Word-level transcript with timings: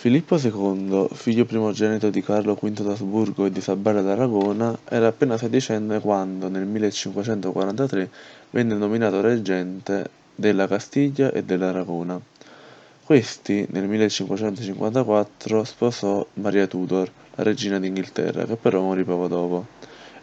Filippo 0.00 0.38
II, 0.38 1.08
figlio 1.10 1.44
primogenito 1.44 2.08
di 2.08 2.22
Carlo 2.22 2.54
V 2.54 2.68
d'Asburgo 2.68 3.46
e 3.46 3.50
di 3.50 3.58
Isabella 3.58 4.00
d'Aragona, 4.00 4.78
era 4.88 5.08
appena 5.08 5.36
sedicenne 5.36 5.98
quando, 5.98 6.48
nel 6.48 6.66
1543, 6.66 8.08
venne 8.50 8.74
nominato 8.76 9.20
reggente 9.20 10.08
della 10.36 10.68
Castiglia 10.68 11.32
e 11.32 11.42
dell'Aragona. 11.42 12.20
Questi, 13.02 13.66
nel 13.70 13.88
1554, 13.88 15.64
sposò 15.64 16.24
Maria 16.34 16.68
Tudor, 16.68 17.10
la 17.34 17.42
regina 17.42 17.80
d'Inghilterra, 17.80 18.44
che 18.44 18.54
però 18.54 18.80
morì 18.82 19.02
poco 19.02 19.26
dopo. 19.26 19.66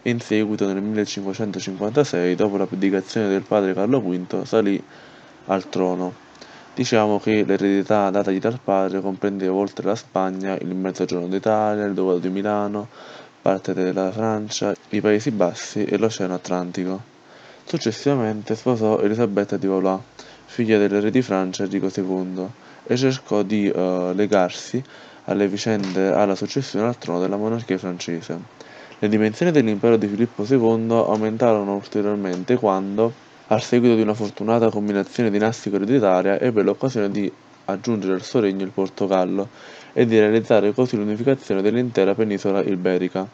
In 0.04 0.22
seguito, 0.22 0.66
nel 0.72 0.82
1556, 0.82 2.34
dopo 2.36 2.56
l'abdicazione 2.56 3.28
del 3.28 3.42
padre 3.42 3.74
Carlo 3.74 4.00
V, 4.00 4.44
salì 4.46 4.82
al 5.48 5.68
trono. 5.68 6.24
Diciamo 6.76 7.22
che 7.22 7.46
l'eredità 7.46 8.10
datagli 8.10 8.40
dal 8.40 8.60
padre 8.62 9.00
comprendeva 9.00 9.54
oltre 9.54 9.86
la 9.86 9.96
Spagna 9.96 10.58
il 10.60 10.76
Mezzogiorno 10.76 11.30
d'Italia, 11.30 11.86
il 11.86 11.94
Ducato 11.94 12.18
di 12.18 12.28
Milano, 12.28 12.90
parte 13.42 13.74
della 13.74 14.12
Francia, 14.12 14.76
i 14.90 15.00
Paesi 15.00 15.32
Bassi 15.32 15.86
e 15.86 15.98
l'Oceano 15.98 16.34
Atlantico. 16.34 17.02
Successivamente 17.64 18.56
sposò 18.56 19.00
Elisabetta 19.00 19.56
di 19.56 19.68
Valois, 19.68 20.02
figlia 20.44 20.78
del 20.78 21.02
re 21.02 21.12
di 21.12 21.22
Francia 21.22 21.64
Enrico 21.64 21.90
II, 21.96 22.46
e 22.84 22.98
cercò 22.98 23.42
di 23.42 23.72
uh, 23.74 24.12
legarsi 24.14 24.84
alle 25.28 25.48
vicende 25.48 26.12
alla 26.12 26.36
successione 26.36 26.88
al 26.88 26.98
trono 26.98 27.22
della 27.22 27.38
monarchia 27.38 27.78
francese. 27.78 28.38
Le 29.00 29.08
dimensioni 29.08 29.54
dell'impero 29.54 29.96
di 29.96 30.08
Filippo 30.08 30.44
II 30.44 30.92
aumentarono 30.92 31.74
ulteriormente 31.76 32.58
quando 32.58 33.24
a 33.48 33.60
seguito 33.60 33.96
di 33.96 34.02
una 34.02 34.16
fortunata 34.16 34.70
combinazione 34.70 35.30
dinastico-ereditaria, 35.30 36.40
ebbe 36.40 36.64
l'occasione 36.64 37.12
di 37.12 37.32
aggiungere 37.66 38.14
al 38.14 38.24
suo 38.24 38.40
regno 38.40 38.64
il 38.64 38.72
Portogallo 38.72 39.50
e 39.94 40.06
di 40.06 40.18
realizzare 40.18 40.74
così 40.74 40.98
l'unificazione 40.98 41.62
dell'intera 41.62 42.16
penisola 42.16 42.64
iberica. 42.64 43.28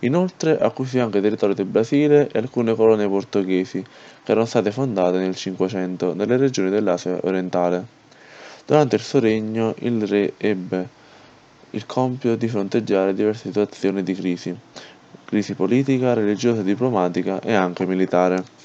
Inoltre 0.00 0.58
acquisì 0.58 0.98
anche 0.98 1.20
territorio 1.20 1.54
del 1.54 1.66
Brasile 1.66 2.30
e 2.32 2.38
alcune 2.38 2.74
colonie 2.74 3.08
portoghesi 3.08 3.84
che 4.24 4.30
erano 4.32 4.46
state 4.46 4.70
fondate 4.70 5.18
nel 5.18 5.36
Cinquecento 5.36 6.14
nelle 6.14 6.38
regioni 6.38 6.70
dell'Asia 6.70 7.18
orientale. 7.22 7.84
Durante 8.64 8.96
il 8.96 9.02
suo 9.02 9.20
regno 9.20 9.74
il 9.80 10.06
re 10.06 10.32
ebbe 10.38 10.96
il 11.70 11.84
compito 11.84 12.34
di 12.36 12.48
fronteggiare 12.48 13.12
diverse 13.12 13.48
situazioni 13.48 14.02
di 14.02 14.14
crisi, 14.14 14.56
crisi 15.26 15.52
politica, 15.54 16.14
religiosa, 16.14 16.62
diplomatica 16.62 17.40
e 17.40 17.52
anche 17.52 17.84
militare. 17.84 18.56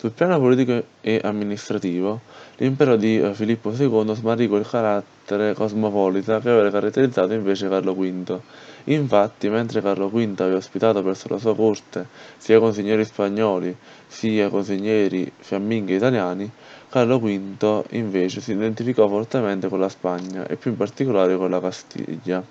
Sul 0.00 0.12
piano 0.12 0.40
politico 0.40 0.82
e 1.02 1.20
amministrativo, 1.22 2.20
l'impero 2.56 2.96
di 2.96 3.20
eh, 3.20 3.34
Filippo 3.34 3.70
II 3.70 4.14
smarrì 4.14 4.48
quel 4.48 4.66
carattere 4.66 5.52
cosmopolita 5.52 6.40
che 6.40 6.48
aveva 6.48 6.70
caratterizzato 6.70 7.34
invece 7.34 7.68
Carlo 7.68 7.92
V. 7.94 8.40
Infatti, 8.84 9.50
mentre 9.50 9.82
Carlo 9.82 10.08
V 10.08 10.36
aveva 10.38 10.56
ospitato 10.56 11.02
presso 11.02 11.28
la 11.28 11.36
sua 11.36 11.54
corte 11.54 12.06
sia 12.38 12.58
consiglieri 12.58 13.04
spagnoli 13.04 13.76
sia 14.06 14.48
consiglieri 14.48 15.30
fiamminghi 15.36 15.96
italiani, 15.96 16.50
Carlo 16.88 17.18
V 17.18 17.84
invece 17.90 18.40
si 18.40 18.52
identificò 18.52 19.06
fortemente 19.06 19.68
con 19.68 19.80
la 19.80 19.90
Spagna 19.90 20.46
e 20.46 20.56
più 20.56 20.70
in 20.70 20.78
particolare 20.78 21.36
con 21.36 21.50
la 21.50 21.60
Castiglia. 21.60 22.42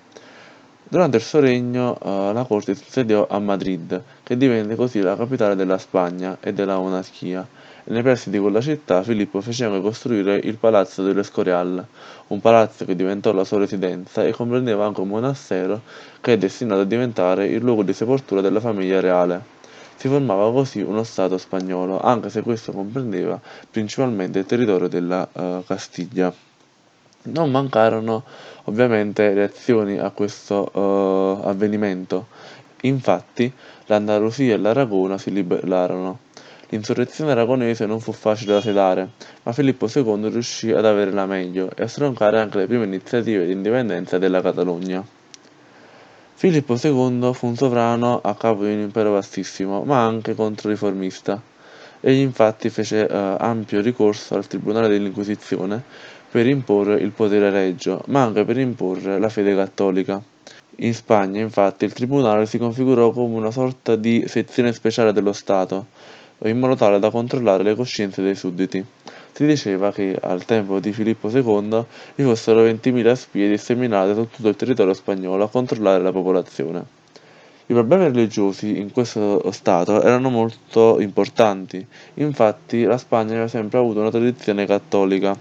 Durante 0.92 1.18
il 1.18 1.22
suo 1.22 1.38
regno 1.38 1.96
uh, 2.02 2.32
la 2.32 2.42
corte 2.42 2.74
si 2.74 2.82
insediò 2.84 3.24
a 3.30 3.38
Madrid, 3.38 4.02
che 4.24 4.36
divenne 4.36 4.74
così 4.74 4.98
la 4.98 5.14
capitale 5.14 5.54
della 5.54 5.78
Spagna 5.78 6.38
e 6.40 6.52
della 6.52 6.76
monarchia, 6.78 7.46
e 7.84 7.92
nei 7.92 8.02
pressi 8.02 8.28
di 8.28 8.40
quella 8.40 8.60
città 8.60 9.04
Filippo 9.04 9.40
fece 9.40 9.66
anche 9.66 9.80
costruire 9.80 10.34
il 10.34 10.56
Palazzo 10.56 11.04
dell'Escorial, 11.04 11.86
un 12.26 12.40
palazzo 12.40 12.84
che 12.84 12.96
diventò 12.96 13.30
la 13.30 13.44
sua 13.44 13.58
residenza 13.58 14.24
e 14.24 14.32
comprendeva 14.32 14.84
anche 14.84 15.00
un 15.00 15.06
monastero 15.06 15.82
che 16.20 16.32
è 16.32 16.36
destinato 16.36 16.80
a 16.80 16.86
diventare 16.86 17.46
il 17.46 17.62
luogo 17.62 17.84
di 17.84 17.92
sepoltura 17.92 18.40
della 18.40 18.58
famiglia 18.58 18.98
reale. 18.98 19.40
Si 19.94 20.08
formava 20.08 20.50
così 20.50 20.80
uno 20.80 21.04
Stato 21.04 21.38
spagnolo, 21.38 22.00
anche 22.00 22.30
se 22.30 22.42
questo 22.42 22.72
comprendeva 22.72 23.40
principalmente 23.70 24.40
il 24.40 24.44
territorio 24.44 24.88
della 24.88 25.28
uh, 25.30 25.62
Castiglia. 25.64 26.49
Non 27.22 27.50
mancarono 27.50 28.24
ovviamente 28.64 29.34
reazioni 29.34 29.98
a 29.98 30.10
questo 30.10 30.70
uh, 30.72 31.46
avvenimento. 31.46 32.28
Infatti, 32.82 33.52
l'Andalusia 33.86 34.54
e 34.54 34.56
l'Aragona 34.56 35.18
si 35.18 35.30
liberarono. 35.30 36.20
L'insurrezione 36.70 37.32
aragonese 37.32 37.84
non 37.84 38.00
fu 38.00 38.12
facile 38.12 38.54
da 38.54 38.60
sedare, 38.60 39.10
ma 39.42 39.52
Filippo 39.52 39.86
II 39.92 40.30
riuscì 40.30 40.70
ad 40.70 40.86
avere 40.86 41.10
la 41.10 41.26
meglio 41.26 41.70
e 41.74 41.82
a 41.82 41.88
stroncare 41.88 42.38
anche 42.38 42.58
le 42.58 42.66
prime 42.66 42.84
iniziative 42.84 43.44
di 43.44 43.52
indipendenza 43.52 44.18
della 44.18 44.40
Catalogna. 44.40 45.04
Filippo 46.34 46.78
II 46.82 47.34
fu 47.34 47.48
un 47.48 47.56
sovrano 47.56 48.20
a 48.22 48.34
capo 48.34 48.64
di 48.64 48.72
un 48.72 48.78
impero 48.78 49.10
vastissimo, 49.10 49.82
ma 49.82 50.02
anche 50.02 50.34
controriformista. 50.34 51.42
Egli 52.00 52.20
infatti 52.20 52.70
fece 52.70 53.02
uh, 53.02 53.36
ampio 53.38 53.82
ricorso 53.82 54.36
al 54.36 54.46
Tribunale 54.46 54.88
dell'Inquisizione 54.88 55.82
per 56.30 56.46
imporre 56.46 56.94
il 56.94 57.10
potere 57.10 57.50
regio, 57.50 58.02
ma 58.06 58.22
anche 58.22 58.44
per 58.44 58.56
imporre 58.56 59.18
la 59.18 59.28
fede 59.28 59.54
cattolica. 59.54 60.22
In 60.76 60.94
Spagna, 60.94 61.40
infatti, 61.40 61.84
il 61.84 61.92
tribunale 61.92 62.46
si 62.46 62.56
configurò 62.56 63.10
come 63.10 63.34
una 63.34 63.50
sorta 63.50 63.96
di 63.96 64.24
sezione 64.28 64.72
speciale 64.72 65.12
dello 65.12 65.32
Stato, 65.32 65.86
in 66.44 66.58
modo 66.58 66.76
tale 66.76 67.00
da 67.00 67.10
controllare 67.10 67.64
le 67.64 67.74
coscienze 67.74 68.22
dei 68.22 68.36
sudditi. 68.36 68.84
Si 69.32 69.44
diceva 69.44 69.92
che 69.92 70.16
al 70.20 70.44
tempo 70.44 70.78
di 70.78 70.92
Filippo 70.92 71.28
II 71.28 71.84
vi 72.14 72.22
fossero 72.22 72.64
20.000 72.64 73.12
spie 73.14 73.48
disseminate 73.48 74.14
su 74.14 74.28
tutto 74.30 74.48
il 74.48 74.56
territorio 74.56 74.94
spagnolo 74.94 75.44
a 75.44 75.48
controllare 75.48 76.02
la 76.02 76.12
popolazione. 76.12 76.98
I 77.66 77.72
problemi 77.72 78.04
religiosi 78.04 78.78
in 78.78 78.90
questo 78.90 79.52
stato 79.52 80.02
erano 80.02 80.28
molto 80.28 81.00
importanti, 81.00 81.86
infatti 82.14 82.82
la 82.82 82.98
Spagna 82.98 83.30
aveva 83.30 83.46
sempre 83.46 83.78
avuto 83.78 84.00
una 84.00 84.10
tradizione 84.10 84.66
cattolica 84.66 85.38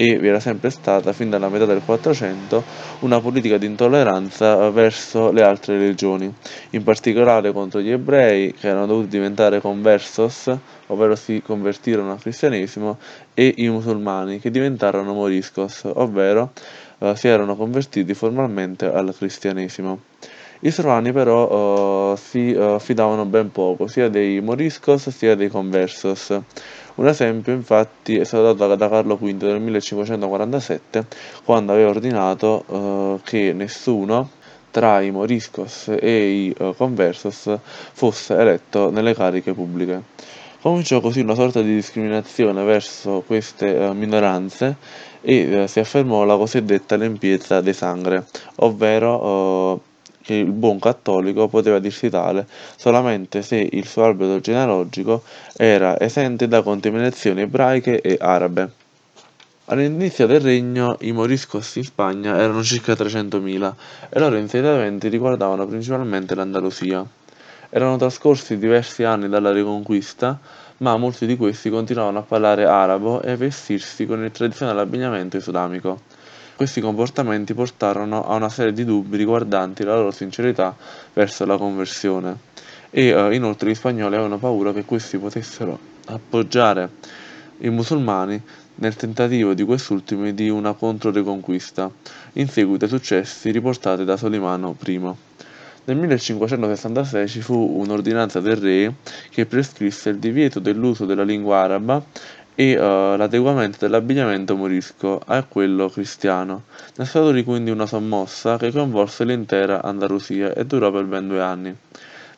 e 0.00 0.18
vi 0.18 0.28
era 0.28 0.40
sempre 0.40 0.70
stata, 0.70 1.12
fin 1.12 1.28
dalla 1.28 1.50
metà 1.50 1.66
del 1.66 1.82
Quattrocento, 1.84 2.64
una 3.00 3.20
politica 3.20 3.58
di 3.58 3.66
intolleranza 3.66 4.70
verso 4.70 5.30
le 5.30 5.42
altre 5.42 5.76
religioni, 5.76 6.32
in 6.70 6.82
particolare 6.82 7.52
contro 7.52 7.82
gli 7.82 7.90
ebrei 7.90 8.54
che 8.54 8.68
erano 8.68 8.86
dovuti 8.86 9.08
diventare 9.08 9.60
conversos, 9.60 10.56
ovvero 10.86 11.14
si 11.16 11.42
convertirono 11.44 12.12
al 12.12 12.18
cristianesimo, 12.18 12.96
e 13.34 13.52
i 13.58 13.68
musulmani 13.68 14.40
che 14.40 14.50
diventarono 14.50 15.12
moriscos, 15.12 15.82
ovvero 15.84 16.52
eh, 17.00 17.14
si 17.14 17.28
erano 17.28 17.54
convertiti 17.54 18.14
formalmente 18.14 18.86
al 18.86 19.14
cristianesimo. 19.14 20.00
I 20.62 20.70
Sorani 20.70 21.10
però 21.10 22.12
uh, 22.12 22.16
si 22.16 22.52
uh, 22.52 22.78
fidavano 22.78 23.24
ben 23.24 23.50
poco 23.50 23.86
sia 23.86 24.10
dei 24.10 24.42
moriscos 24.42 25.08
sia 25.08 25.34
dei 25.34 25.48
conversos. 25.48 26.38
Un 27.00 27.08
esempio 27.08 27.54
infatti 27.54 28.18
è 28.18 28.24
stato 28.24 28.52
dato 28.52 28.76
da 28.76 28.88
Carlo 28.90 29.16
V 29.16 29.22
nel 29.22 29.58
1547 29.58 31.06
quando 31.44 31.72
aveva 31.72 31.88
ordinato 31.88 32.62
uh, 32.66 33.20
che 33.24 33.54
nessuno 33.54 34.28
tra 34.70 35.00
i 35.00 35.10
moriscos 35.10 35.88
e 35.98 36.28
i 36.28 36.54
conversos 36.76 37.56
fosse 37.92 38.36
eletto 38.36 38.90
nelle 38.90 39.14
cariche 39.14 39.54
pubbliche. 39.54 40.02
Cominciò 40.60 41.00
così 41.00 41.20
una 41.20 41.34
sorta 41.34 41.62
di 41.62 41.74
discriminazione 41.74 42.62
verso 42.64 43.24
queste 43.26 43.72
minoranze 43.94 44.76
e 45.22 45.64
si 45.68 45.80
affermò 45.80 46.24
la 46.24 46.36
cosiddetta 46.36 46.96
limpiezza 46.96 47.62
de 47.62 47.72
sangre, 47.72 48.26
ovvero 48.56 49.80
che 50.30 50.36
il 50.36 50.52
buon 50.52 50.78
cattolico 50.78 51.48
poteva 51.48 51.80
dirsi 51.80 52.08
tale 52.08 52.46
solamente 52.76 53.42
se 53.42 53.68
il 53.72 53.84
suo 53.84 54.04
albero 54.04 54.38
genealogico 54.38 55.24
era 55.56 55.98
esente 55.98 56.46
da 56.46 56.62
contaminazioni 56.62 57.40
ebraiche 57.40 58.00
e 58.00 58.16
arabe. 58.20 58.70
All'inizio 59.64 60.28
del 60.28 60.38
regno 60.38 60.96
i 61.00 61.10
moriscos 61.10 61.74
in 61.76 61.82
Spagna 61.82 62.38
erano 62.38 62.62
circa 62.62 62.92
300.000 62.92 63.72
e 64.08 64.18
i 64.18 64.20
loro 64.20 64.36
insediamenti 64.36 65.08
riguardavano 65.08 65.66
principalmente 65.66 66.36
l'Andalusia. 66.36 67.04
Erano 67.68 67.96
trascorsi 67.96 68.56
diversi 68.56 69.02
anni 69.02 69.28
dalla 69.28 69.50
Riconquista, 69.50 70.38
ma 70.78 70.96
molti 70.96 71.26
di 71.26 71.36
questi 71.36 71.70
continuavano 71.70 72.18
a 72.18 72.22
parlare 72.22 72.66
arabo 72.66 73.20
e 73.20 73.32
a 73.32 73.36
vestirsi 73.36 74.06
con 74.06 74.22
il 74.22 74.30
tradizionale 74.30 74.80
abbigliamento 74.80 75.38
islamico. 75.38 76.09
Questi 76.60 76.82
comportamenti 76.82 77.54
portarono 77.54 78.22
a 78.26 78.34
una 78.34 78.50
serie 78.50 78.74
di 78.74 78.84
dubbi 78.84 79.16
riguardanti 79.16 79.82
la 79.82 79.94
loro 79.94 80.10
sincerità 80.10 80.76
verso 81.14 81.46
la 81.46 81.56
conversione 81.56 82.36
e 82.90 83.06
eh, 83.06 83.34
inoltre 83.34 83.70
gli 83.70 83.74
spagnoli 83.74 84.12
avevano 84.12 84.36
paura 84.36 84.70
che 84.74 84.84
questi 84.84 85.16
potessero 85.16 85.78
appoggiare 86.08 86.90
i 87.60 87.70
musulmani 87.70 88.38
nel 88.74 88.94
tentativo 88.94 89.54
di 89.54 89.64
quest'ultimi 89.64 90.34
di 90.34 90.50
una 90.50 90.74
controriconquista, 90.74 91.90
in 92.34 92.46
seguito 92.46 92.84
ai 92.84 92.90
successi 92.90 93.50
riportati 93.50 94.04
da 94.04 94.18
Solimano 94.18 94.76
I. 94.84 95.00
Nel 95.82 95.96
1566 95.96 97.26
ci 97.26 97.40
fu 97.40 97.54
un'ordinanza 97.54 98.38
del 98.40 98.56
re 98.56 98.94
che 99.30 99.46
prescrisse 99.46 100.10
il 100.10 100.18
divieto 100.18 100.60
dell'uso 100.60 101.06
della 101.06 101.24
lingua 101.24 101.56
araba 101.56 102.04
e 102.54 102.76
uh, 102.76 103.16
l'adeguamento 103.16 103.78
dell'abbigliamento 103.80 104.56
morisco 104.56 105.20
a 105.24 105.42
quello 105.44 105.88
cristiano. 105.88 106.64
Ne 106.96 107.04
scaturì 107.04 107.44
quindi 107.44 107.70
una 107.70 107.86
sommossa 107.86 108.56
che 108.58 108.70
coinvolse 108.70 109.24
l'intera 109.24 109.82
Andalusia 109.82 110.52
e 110.52 110.66
durò 110.66 110.90
per 110.90 111.04
ben 111.04 111.28
due 111.28 111.40
anni. 111.40 111.74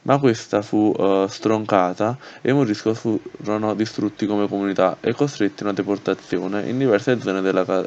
Ma 0.02 0.18
questa 0.18 0.62
fu 0.62 0.92
uh, 0.96 1.26
stroncata 1.26 2.16
e 2.40 2.50
i 2.50 2.52
moriscos 2.52 2.98
furono 2.98 3.74
distrutti 3.74 4.26
come 4.26 4.48
comunità 4.48 4.96
e 5.00 5.14
costretti 5.14 5.62
a 5.62 5.66
una 5.66 5.74
deportazione 5.74 6.68
in 6.68 6.78
diverse 6.78 7.20
zone 7.20 7.40
della, 7.40 7.86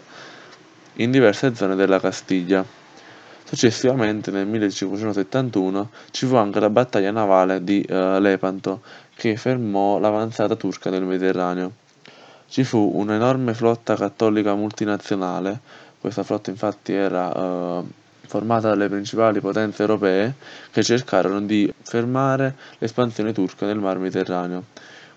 in 0.94 1.12
diverse 1.12 1.54
zone 1.56 1.76
della 1.76 2.00
Castiglia. 2.00 2.66
Successivamente, 3.44 4.32
nel 4.32 4.48
1571, 4.48 5.90
ci 6.10 6.26
fu 6.26 6.36
anche 6.36 6.60
la 6.60 6.70
battaglia 6.70 7.12
navale 7.12 7.64
di 7.64 7.86
uh, 7.88 8.18
Lepanto, 8.20 8.82
che 9.14 9.38
fermò 9.38 10.00
l'avanzata 10.00 10.56
turca 10.56 10.90
nel 10.90 11.04
Mediterraneo. 11.04 11.84
Ci 12.56 12.64
fu 12.64 12.90
un'enorme 12.94 13.54
flotta 13.54 13.96
cattolica 13.96 14.56
multinazionale, 14.56 15.60
questa 16.00 16.24
flotta 16.24 16.52
infatti 16.52 16.94
era 16.94 17.28
uh, 17.28 17.86
formata 18.26 18.70
dalle 18.70 18.88
principali 18.88 19.42
potenze 19.42 19.82
europee 19.82 20.36
che 20.72 20.82
cercarono 20.82 21.42
di 21.42 21.70
fermare 21.82 22.56
l'espansione 22.78 23.34
turca 23.34 23.66
nel 23.66 23.80
mar 23.80 23.98
Mediterraneo. 23.98 24.64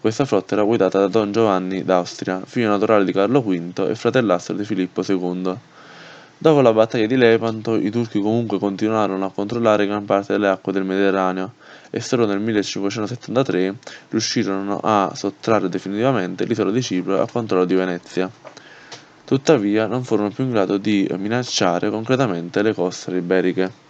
Questa 0.01 0.25
flotta 0.25 0.55
era 0.55 0.65
guidata 0.65 0.99
da 0.99 1.07
Don 1.07 1.31
Giovanni 1.31 1.85
d'Austria, 1.85 2.43
figlio 2.45 2.71
naturale 2.71 3.05
di 3.05 3.13
Carlo 3.13 3.41
V 3.41 3.87
e 3.89 3.95
fratellastro 3.95 4.57
di 4.57 4.65
Filippo 4.65 5.05
II. 5.07 5.57
Dopo 6.39 6.61
la 6.61 6.73
battaglia 6.73 7.07
di 7.07 7.17
Lepanto, 7.17 7.77
i 7.77 7.91
turchi 7.91 8.21
comunque 8.21 8.59
continuarono 8.59 9.25
a 9.25 9.31
controllare 9.31 9.87
gran 9.87 10.05
parte 10.05 10.33
delle 10.33 10.49
acque 10.49 10.73
del 10.73 10.83
Mediterraneo 10.83 11.53
e 11.91 12.01
solo 12.01 12.27
nel 12.27 12.41
1573 12.41 13.75
riuscirono 14.11 14.81
a 14.83 15.13
sottrarre 15.15 15.69
definitivamente 15.69 16.45
l'isola 16.45 16.71
di 16.71 16.83
Cipro 16.83 17.21
al 17.21 17.31
controllo 17.31 17.65
di 17.65 17.75
Venezia. 17.75 18.31
Tuttavia 19.25 19.87
non 19.87 20.05
furono 20.05 20.31
più 20.31 20.45
in 20.45 20.53
grado 20.53 20.79
di 20.79 21.07
minacciare 21.19 21.91
concretamente 21.91 22.63
le 22.63 22.73
coste 22.73 23.15
iberiche. 23.17 23.87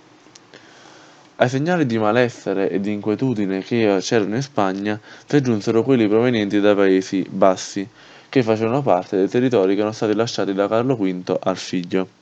Ai 1.36 1.48
segnali 1.48 1.86
di 1.86 1.98
malessere 1.98 2.68
e 2.68 2.80
di 2.80 2.92
inquietudine 2.92 3.62
che 3.62 3.98
c'erano 4.00 4.34
in 4.34 4.42
Spagna 4.42 5.00
si 5.24 5.36
aggiunsero 5.36 5.84
quelli 5.84 6.08
provenienti 6.08 6.58
dai 6.58 6.74
Paesi 6.74 7.24
Bassi, 7.30 7.88
che 8.28 8.42
facevano 8.42 8.82
parte 8.82 9.16
dei 9.16 9.28
territori 9.28 9.74
che 9.74 9.78
erano 9.78 9.94
stati 9.94 10.14
lasciati 10.14 10.52
da 10.52 10.66
Carlo 10.66 10.96
V 10.96 11.38
al 11.40 11.56
figlio. 11.56 12.17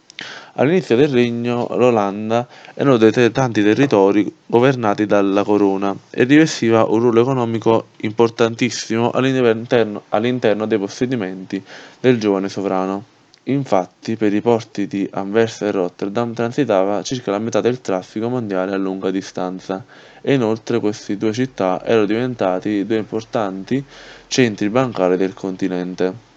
All'inizio 0.55 0.97
del 0.97 1.09
regno 1.09 1.67
l'Olanda 1.77 2.49
era 2.73 2.89
uno 2.89 2.97
dei 2.97 3.31
tanti 3.31 3.63
territori 3.63 4.35
governati 4.47 5.05
dalla 5.05 5.45
corona 5.45 5.95
e 6.11 6.25
rivestiva 6.25 6.85
un 6.85 7.01
ruolo 7.01 7.21
economico 7.21 7.89
importantissimo 7.99 9.11
all'interno, 9.11 10.67
dei 10.67 10.79
possedimenti 10.79 11.63
del 12.01 12.19
giovane 12.19 12.49
sovrano. 12.49 13.05
Infatti, 13.49 14.17
per 14.17 14.35
i 14.35 14.41
porti 14.41 14.87
di 14.87 15.07
Anversa 15.13 15.67
e 15.67 15.71
Rotterdam 15.71 16.33
transitava 16.33 17.03
circa 17.03 17.31
la 17.31 17.39
metà 17.39 17.61
del 17.61 17.81
traffico 17.81 18.29
mondiale 18.29 18.73
a 18.73 18.77
lunga 18.77 19.11
distanza 19.11 19.85
e 20.21 20.35
inoltre 20.35 20.81
queste 20.81 21.17
due 21.17 21.33
città 21.33 21.81
erano 21.85 22.07
diventati 22.07 22.85
due 22.85 22.97
importanti 22.97 23.85
centri 24.27 24.69
bancari 24.69 25.17
del 25.17 25.35
continente. 25.35 26.35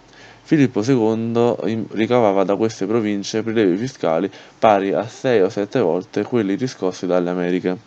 Filippo 0.50 0.82
II 0.82 1.86
ricavava 1.92 2.44
da 2.44 2.56
queste 2.56 2.88
province 2.88 3.44
prelievi 3.44 3.78
fiscali 3.78 4.28
pari 4.58 4.92
a 4.94 5.08
6 5.08 5.42
o 5.42 5.50
7 5.50 5.80
volte 5.80 6.24
quelli 6.24 6.56
riscossi 6.56 7.06
dalle 7.06 7.30
Americhe. 7.30 7.78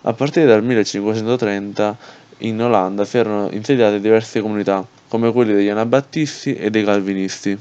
A 0.00 0.14
partire 0.14 0.46
dal 0.46 0.64
1530 0.64 1.98
in 2.38 2.62
Olanda 2.62 3.04
si 3.04 3.18
erano 3.18 3.50
insediate 3.50 4.00
diverse 4.00 4.40
comunità, 4.40 4.82
come 5.06 5.30
quelle 5.32 5.52
degli 5.52 5.68
anabattisti 5.68 6.54
e 6.54 6.70
dei 6.70 6.82
calvinisti. 6.82 7.58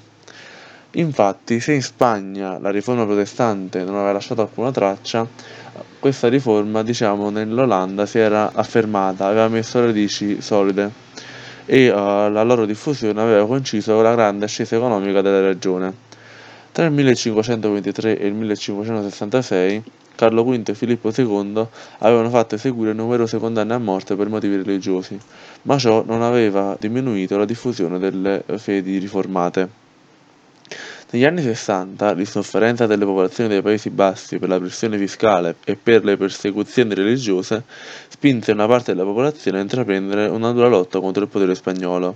Infatti, 0.92 1.60
se 1.60 1.74
in 1.74 1.82
Spagna 1.82 2.58
la 2.58 2.70
riforma 2.70 3.04
protestante 3.04 3.84
non 3.84 3.96
aveva 3.96 4.14
lasciato 4.14 4.40
alcuna 4.44 4.72
traccia, 4.72 5.28
questa 6.00 6.30
riforma, 6.30 6.84
diciamo, 6.84 7.32
nell'Olanda 7.32 8.06
si 8.06 8.20
era 8.20 8.54
affermata, 8.54 9.28
aveva 9.28 9.50
messo 9.50 9.82
radici 9.82 10.40
solide 10.40 11.10
e 11.74 11.90
uh, 11.90 12.30
la 12.30 12.44
loro 12.44 12.66
diffusione 12.66 13.22
aveva 13.22 13.46
coinciso 13.46 13.94
con 13.94 14.04
la 14.04 14.12
grande 14.14 14.44
ascesa 14.44 14.76
economica 14.76 15.22
della 15.22 15.40
regione. 15.40 15.94
Tra 16.74 16.84
il 16.84 16.92
1523 16.92 18.20
e 18.20 18.28
il 18.28 18.34
1566 18.34 19.84
Carlo 20.14 20.44
V 20.44 20.64
e 20.68 20.74
Filippo 20.74 21.14
II 21.16 21.66
avevano 22.00 22.30
fatto 22.30 22.56
eseguire 22.56 22.92
numerose 22.92 23.38
condanne 23.38 23.74
a 23.74 23.78
morte 23.78 24.18
per 24.18 24.28
motivi 24.28 24.58
religiosi, 24.58 25.18
ma 25.62 25.78
ciò 25.78 26.04
non 26.06 26.22
aveva 26.22 26.76
diminuito 26.78 27.38
la 27.38 27.46
diffusione 27.46 27.98
delle 28.00 28.44
fedi 28.58 28.98
riformate. 28.98 29.81
Negli 31.14 31.26
anni 31.26 31.42
Sessanta 31.42 32.14
l'insofferenza 32.14 32.86
delle 32.88 33.04
popolazioni 33.04 33.50
dei 33.50 33.62
Paesi 33.62 33.90
Bassi 33.90 34.40
per 34.40 34.48
la 34.48 34.58
pressione 34.58 34.98
fiscale 34.98 35.58
e 35.66 35.76
per 35.76 36.06
le 36.06 36.16
persecuzioni 36.16 36.94
religiose 36.94 37.66
spinse 38.08 38.54
una 38.54 38.66
parte 38.66 38.94
della 38.94 39.04
popolazione 39.04 39.58
a 39.58 39.62
intraprendere 39.62 40.28
una 40.28 40.54
dura 40.54 40.70
lotta 40.70 41.02
contro 41.02 41.24
il 41.24 41.28
potere 41.28 41.54
spagnolo. 41.54 42.16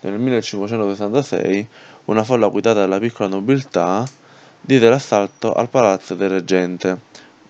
Nel 0.00 0.18
1566 0.18 1.68
una 2.06 2.24
folla 2.24 2.48
guidata 2.48 2.80
dalla 2.80 2.98
piccola 2.98 3.28
nobiltà 3.28 4.08
diede 4.58 4.88
l'assalto 4.88 5.52
al 5.52 5.68
palazzo 5.68 6.14
del 6.14 6.30
reggente, 6.30 6.98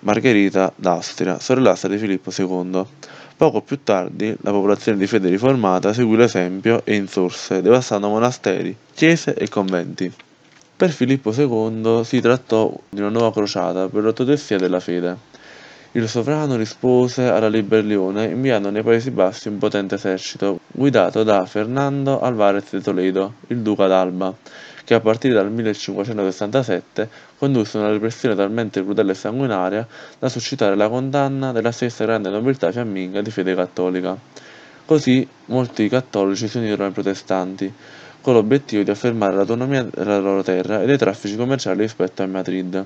Margherita 0.01 0.73
d'Austria, 0.75 1.39
sorellastra 1.39 1.87
di 1.87 1.97
Filippo 1.97 2.31
II. 2.37 2.83
Poco 3.37 3.61
più 3.61 3.81
tardi 3.81 4.35
la 4.41 4.51
popolazione 4.51 4.97
di 4.97 5.07
fede 5.07 5.29
riformata 5.29 5.93
seguì 5.93 6.17
l'esempio 6.17 6.81
e 6.83 6.95
insorse, 6.95 7.61
devastando 7.61 8.09
monasteri, 8.09 8.75
chiese 8.93 9.33
e 9.35 9.47
conventi. 9.47 10.11
Per 10.77 10.89
Filippo 10.89 11.31
II 11.33 12.03
si 12.03 12.19
trattò 12.19 12.69
di 12.89 12.99
una 12.99 13.07
nuova 13.07 13.31
crociata 13.31 13.87
per 13.87 14.03
l'ortodossia 14.03 14.57
della 14.57 14.81
fede. 14.81 15.15
Il 15.93 16.09
sovrano 16.09 16.57
rispose 16.57 17.29
alla 17.29 17.47
ribellione 17.47 18.25
inviando 18.25 18.69
nei 18.69 18.83
Paesi 18.83 19.09
Bassi 19.09 19.47
un 19.47 19.57
potente 19.57 19.95
esercito 19.95 20.59
guidato 20.67 21.23
da 21.23 21.45
Fernando 21.45 22.19
Alvarez 22.19 22.71
de 22.71 22.81
Toledo, 22.81 23.35
il 23.47 23.59
duca 23.59 23.87
d'Alba, 23.87 24.35
che 24.83 24.93
a 24.93 24.99
partire 24.99 25.33
dal 25.35 25.49
1567 25.49 27.09
condusse 27.37 27.77
una 27.77 27.91
repressione 27.91 28.35
talmente 28.35 28.83
crudele 28.83 29.13
e 29.13 29.15
sanguinaria 29.15 29.87
da 30.19 30.27
suscitare 30.27 30.75
la 30.75 30.89
condanna 30.89 31.53
della 31.53 31.71
stessa 31.71 32.03
grande 32.03 32.29
nobiltà 32.29 32.73
fiamminga 32.73 33.21
di 33.21 33.31
fede 33.31 33.55
cattolica. 33.55 34.17
Così 34.85 35.25
molti 35.45 35.87
cattolici 35.87 36.49
si 36.49 36.57
unirono 36.57 36.87
ai 36.87 36.91
protestanti, 36.91 37.73
con 38.25 38.33
l'obiettivo 38.33 38.81
di 38.81 38.89
affermare 38.89 39.35
l'autonomia 39.35 39.83
della 39.83 40.17
loro 40.17 40.41
terra 40.41 40.81
e 40.81 40.87
dei 40.87 40.97
traffici 40.97 41.35
commerciali 41.35 41.81
rispetto 41.81 42.23
a 42.23 42.25
Madrid. 42.25 42.83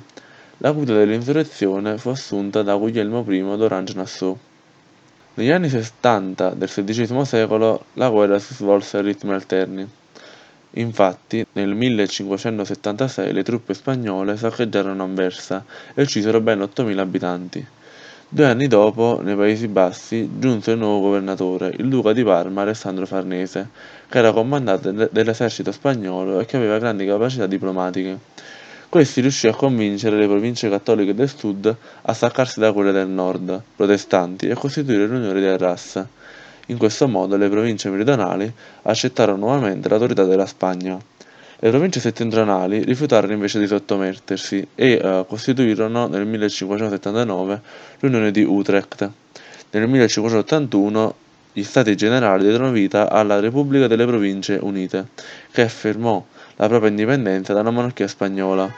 La 0.58 0.72
guida 0.72 0.94
dell'insurrezione 0.94 1.98
fu 1.98 2.10
assunta 2.10 2.62
da 2.62 2.76
Guglielmo 2.76 3.24
I 3.26 3.40
d'Orange-Nassau. 3.56 4.38
Negli 5.36 5.50
anni 5.50 5.70
70 5.70 6.50
del 6.56 6.68
XVI 6.68 7.24
secolo 7.24 7.86
la 7.94 8.10
guerra 8.10 8.38
si 8.38 8.54
svolse 8.54 8.98
a 8.98 9.02
ritmi 9.02 9.32
alterni. 9.32 9.88
Infatti, 10.72 11.46
nel 11.54 11.74
1576 11.74 13.32
le 13.32 13.44
truppe 13.44 13.74
spagnole 13.74 14.36
saccheggiarono 14.36 15.04
Anversa 15.04 15.64
e 15.94 16.02
uccisero 16.02 16.42
ben 16.42 16.60
8.000 16.60 16.98
abitanti. 16.98 17.66
Due 18.32 18.46
anni 18.46 18.68
dopo, 18.68 19.22
nei 19.24 19.36
Paesi 19.36 19.68
Bassi, 19.68 20.30
giunse 20.38 20.70
il 20.70 20.78
nuovo 20.78 21.00
governatore, 21.00 21.74
il 21.80 21.90
duca 21.90 22.14
di 22.14 22.24
Parma 22.24 22.62
Alessandro 22.62 23.08
Farnese, 23.08 23.70
che 24.08 24.20
era 24.20 24.32
comandante 24.32 25.10
dell'esercito 25.12 25.72
spagnolo 25.72 26.40
e 26.40 26.46
che 26.46 26.58
aveva 26.58 26.78
grandi 26.78 27.08
capacità 27.08 27.48
diplomatiche. 27.48 28.20
Questi 28.88 29.22
riuscì 29.22 29.48
a 29.48 29.56
convincere 29.56 30.16
le 30.16 30.28
province 30.28 30.70
cattoliche 30.70 31.16
del 31.16 31.28
sud 31.36 31.76
a 32.04 32.14
staccarsi 32.14 32.60
da 32.60 32.72
quelle 32.72 32.92
del 32.92 33.08
nord, 33.08 33.64
protestanti, 33.76 34.48
e 34.48 34.54
costituire 34.54 35.08
l'Unione 35.08 35.40
di 35.40 35.48
Arras. 35.48 36.06
In 36.68 36.78
questo 36.78 37.08
modo 37.08 37.36
le 37.36 37.50
province 37.50 37.90
meridionali 37.90 38.54
accettarono 38.84 39.40
nuovamente 39.40 39.90
l'autorità 39.90 40.26
della 40.26 40.46
Spagna. 40.46 41.00
Le 41.62 41.72
province 41.72 42.00
settentrionali 42.00 42.86
rifiutarono 42.86 43.34
invece 43.34 43.60
di 43.60 43.68
sottomettersi 43.68 44.66
e 44.76 44.94
uh, 44.94 45.26
costituirono 45.28 46.08
nel 46.08 46.26
1579 46.26 47.62
l'Unione 48.00 48.32
di 48.32 48.44
Utrecht. 48.44 49.12
Nel 49.72 49.88
1581 49.90 51.16
gli 51.52 51.64
Stati 51.64 51.98
Generali 51.98 52.44
diedero 52.44 52.70
vita 52.70 53.10
alla 53.10 53.42
Repubblica 53.42 53.88
delle 53.88 54.06
Province 54.06 54.58
Unite, 54.62 55.08
che 55.52 55.64
affermò 55.64 56.26
la 56.56 56.68
propria 56.68 56.92
indipendenza 56.92 57.52
dalla 57.52 57.72
monarchia 57.72 58.08
spagnola. 58.08 58.72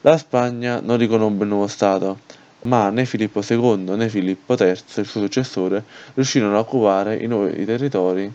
La 0.00 0.16
Spagna 0.18 0.80
non 0.82 0.96
riconobbe 0.96 1.44
il 1.44 1.50
nuovo 1.50 1.68
Stato, 1.68 2.18
ma 2.62 2.90
né 2.90 3.04
Filippo 3.04 3.40
II 3.48 3.94
né 3.94 4.08
Filippo 4.08 4.56
III, 4.58 4.70
il 4.70 5.06
suo 5.06 5.20
successore, 5.20 5.84
riuscirono 6.14 6.56
a 6.56 6.58
occupare 6.58 7.14
i 7.14 7.28
nuovi 7.28 7.64
territori 7.64 8.28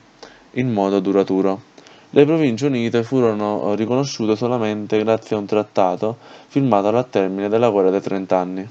in 0.51 0.71
modo 0.71 1.01
duraturo. 1.01 1.73
Le 2.11 2.23
Province 2.23 2.67
Unite 2.67 3.03
furono 3.03 3.71
eh, 3.71 3.75
riconosciute 3.75 4.35
solamente 4.35 5.01
grazie 5.03 5.35
a 5.35 5.39
un 5.39 5.45
trattato 5.45 6.17
firmato 6.47 6.87
al 6.87 7.09
termine 7.09 7.49
della 7.49 7.69
guerra 7.69 7.89
dei 7.89 8.01
trent'anni. 8.01 8.69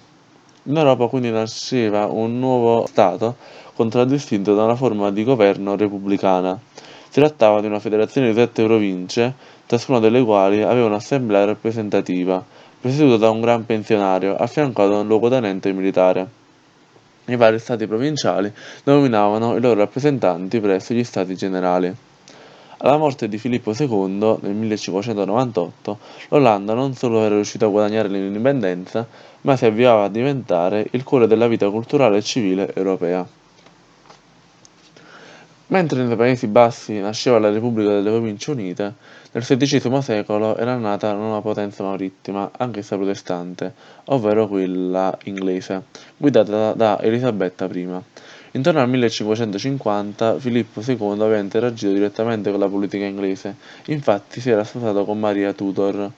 In 0.66 0.76
Europa 0.76 1.08
quindi 1.08 1.30
nasceva 1.30 2.06
un 2.06 2.38
nuovo 2.38 2.86
Stato 2.86 3.36
contraddistinto 3.74 4.54
da 4.54 4.64
una 4.64 4.76
forma 4.76 5.10
di 5.10 5.24
governo 5.24 5.76
repubblicana. 5.76 6.58
Si 7.08 7.20
trattava 7.20 7.60
di 7.60 7.66
una 7.66 7.80
federazione 7.80 8.28
di 8.28 8.34
sette 8.34 8.64
province, 8.64 9.34
ciascuna 9.66 9.98
delle 9.98 10.22
quali 10.22 10.62
aveva 10.62 10.86
un'assemblea 10.86 11.44
rappresentativa, 11.44 12.42
presieduta 12.80 13.18
da 13.18 13.30
un 13.30 13.40
gran 13.40 13.66
pensionario, 13.66 14.36
affiancato 14.36 14.90
da 14.90 14.98
un 15.00 15.06
luogotenente 15.06 15.72
militare. 15.72 16.26
I 17.26 17.36
vari 17.36 17.58
stati 17.58 17.86
provinciali 17.86 18.50
nominavano 18.84 19.56
i 19.56 19.60
loro 19.60 19.80
rappresentanti 19.80 20.60
presso 20.60 20.94
gli 20.94 21.04
stati 21.04 21.34
generali. 21.34 21.94
Alla 22.84 22.98
morte 22.98 23.28
di 23.28 23.38
Filippo 23.38 23.72
II 23.72 24.40
nel 24.42 24.54
1598, 24.54 25.98
l'Olanda 26.28 26.74
non 26.74 26.92
solo 26.94 27.24
era 27.24 27.34
riuscita 27.34 27.64
a 27.64 27.70
guadagnare 27.70 28.08
l'indipendenza, 28.08 29.08
ma 29.40 29.56
si 29.56 29.64
avviava 29.64 30.04
a 30.04 30.08
diventare 30.08 30.86
il 30.90 31.02
cuore 31.02 31.26
della 31.26 31.48
vita 31.48 31.70
culturale 31.70 32.18
e 32.18 32.22
civile 32.22 32.74
europea. 32.74 33.26
Mentre 35.68 36.02
nei 36.02 36.14
Paesi 36.14 36.46
Bassi 36.46 37.00
nasceva 37.00 37.38
la 37.38 37.50
Repubblica 37.50 37.88
delle 37.88 38.10
Province 38.10 38.50
Unite, 38.50 38.94
nel 39.32 39.42
XVI 39.42 40.02
secolo 40.02 40.54
era 40.54 40.76
nata 40.76 41.10
una 41.14 41.40
potenza 41.40 41.82
marittima, 41.84 42.50
anch'essa 42.54 42.96
protestante, 42.96 43.72
ovvero 44.04 44.46
quella 44.46 45.16
inglese, 45.24 45.84
guidata 46.18 46.74
da 46.74 47.00
Elisabetta 47.00 47.64
I. 47.64 47.88
Intorno 48.56 48.80
al 48.80 48.88
1550 48.88 50.38
Filippo 50.38 50.80
II 50.80 51.20
aveva 51.22 51.38
interagito 51.38 51.92
direttamente 51.92 52.52
con 52.52 52.60
la 52.60 52.68
politica 52.68 53.04
inglese, 53.04 53.56
infatti 53.86 54.40
si 54.40 54.48
era 54.48 54.62
sposato 54.62 55.04
con 55.04 55.18
Maria 55.18 55.52
Tudor, 55.52 56.08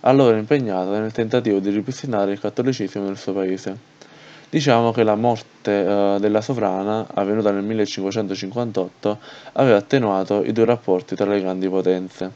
allora 0.00 0.36
impegnata 0.36 1.00
nel 1.00 1.12
tentativo 1.12 1.58
di 1.58 1.70
ripristinare 1.70 2.32
il 2.32 2.38
cattolicesimo 2.38 3.06
nel 3.06 3.16
suo 3.16 3.32
paese. 3.32 3.78
Diciamo 4.50 4.92
che 4.92 5.04
la 5.04 5.14
morte 5.14 5.84
eh, 5.86 6.16
della 6.20 6.42
sovrana, 6.42 7.06
avvenuta 7.14 7.50
nel 7.50 7.64
1558, 7.64 9.18
aveva 9.52 9.78
attenuato 9.78 10.44
i 10.44 10.52
due 10.52 10.66
rapporti 10.66 11.14
tra 11.14 11.24
le 11.24 11.40
grandi 11.40 11.66
potenze. 11.66 12.30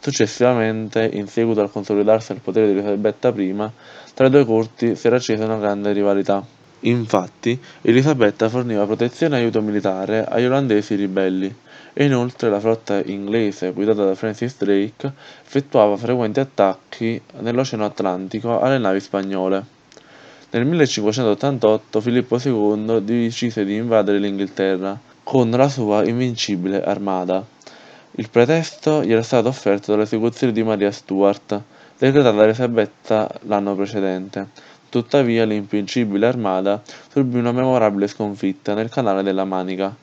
Successivamente, 0.00 1.08
in 1.10 1.28
seguito 1.28 1.62
al 1.62 1.70
consolidarsi 1.70 2.34
del 2.34 2.42
potere 2.42 2.66
di 2.66 2.72
Elisabetta 2.72 3.28
I, 3.30 3.70
tra 4.12 4.26
i 4.26 4.30
due 4.30 4.44
corti 4.44 4.94
si 4.94 5.06
era 5.06 5.16
accesa 5.16 5.46
una 5.46 5.56
grande 5.56 5.92
rivalità. 5.92 6.56
Infatti, 6.80 7.58
Elisabetta 7.82 8.48
forniva 8.48 8.86
protezione 8.86 9.36
e 9.36 9.40
aiuto 9.40 9.60
militare 9.60 10.24
agli 10.24 10.44
olandesi 10.44 10.94
ribelli 10.94 11.52
e 11.92 12.04
inoltre 12.04 12.48
la 12.48 12.60
flotta 12.60 13.02
inglese 13.04 13.72
guidata 13.72 14.04
da 14.04 14.14
Francis 14.14 14.56
Drake 14.56 15.12
effettuava 15.44 15.96
frequenti 15.96 16.38
attacchi 16.38 17.20
nell'Oceano 17.40 17.84
Atlantico 17.84 18.60
alle 18.60 18.78
navi 18.78 19.00
spagnole. 19.00 19.64
Nel 20.50 20.64
1588 20.64 22.00
Filippo 22.00 22.38
II 22.42 23.02
decise 23.04 23.64
di 23.64 23.74
invadere 23.74 24.18
l'Inghilterra 24.18 24.96
con 25.24 25.50
la 25.50 25.68
sua 25.68 26.06
invincibile 26.06 26.82
armata. 26.82 27.44
Il 28.12 28.30
pretesto 28.30 29.02
gli 29.04 29.12
era 29.12 29.22
stato 29.22 29.48
offerto 29.48 29.90
dall'esecuzione 29.90 30.52
di 30.52 30.62
Maria 30.62 30.90
Stuart, 30.90 31.60
decretata 31.98 32.36
da 32.36 32.44
Elisabetta 32.44 33.30
l'anno 33.42 33.74
precedente. 33.74 34.48
Tuttavia 34.88 35.44
l'invincibile 35.44 36.26
armata 36.26 36.82
subì 37.10 37.38
una 37.38 37.52
memorabile 37.52 38.06
sconfitta 38.06 38.74
nel 38.74 38.88
canale 38.88 39.22
della 39.22 39.44
Manica. 39.44 39.94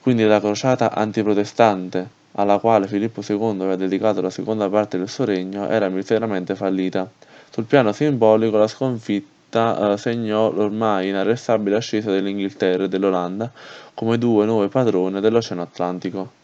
Quindi 0.00 0.24
la 0.24 0.40
crociata 0.40 0.94
antiprotestante, 0.94 2.08
alla 2.32 2.58
quale 2.58 2.86
Filippo 2.86 3.22
II 3.26 3.56
aveva 3.60 3.76
dedicato 3.76 4.20
la 4.20 4.30
seconda 4.30 4.68
parte 4.68 4.98
del 4.98 5.08
suo 5.08 5.24
regno, 5.24 5.68
era 5.68 5.88
miseramente 5.88 6.54
fallita. 6.54 7.08
Sul 7.50 7.64
piano 7.64 7.92
simbolico 7.92 8.58
la 8.58 8.68
sconfitta 8.68 9.36
città 9.48 9.96
segnò 9.96 10.52
l'ormai 10.52 11.08
inarrestabile 11.08 11.76
ascesa 11.76 12.10
dell'Inghilterra 12.10 12.84
e 12.84 12.88
dell'Olanda 12.88 13.50
come 13.94 14.18
due 14.18 14.44
nuove 14.44 14.68
padrone 14.68 15.20
dell'Oceano 15.20 15.62
Atlantico. 15.62 16.37